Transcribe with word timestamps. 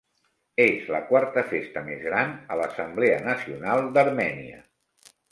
És 0.63 0.85
la 0.93 0.99
quarta 1.09 1.41
festa 1.49 1.83
més 1.89 1.99
gran 2.05 2.33
a 2.55 2.57
l'Assemblea 2.61 3.19
Nacional 3.27 3.85
d'Armènia. 3.99 4.57